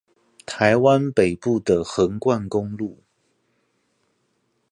[0.47, 3.03] 臺灣北部的橫貫公路